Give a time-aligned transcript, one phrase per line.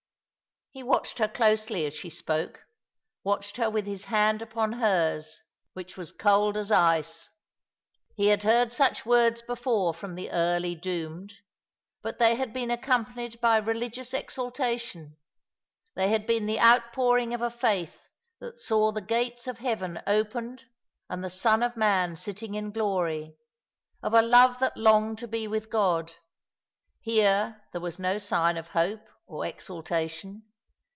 [0.73, 2.63] He watched her closely as she spoke,
[3.25, 5.41] watched her with hia hand upon hers,
[5.73, 7.29] which was cold as ice.
[8.15, 11.33] He had heard such words before from the early doomed,
[12.01, 15.17] but they had been accompanied by religious exaltation;
[15.95, 17.99] they had been the out pouring of a faith
[18.39, 20.63] that saw the gates of heaven opened
[21.09, 23.35] and the Son of man sitting in glory—
[24.01, 26.13] of a love that longed to be with God.
[27.01, 30.43] Here there was no sign of hope or exaltation.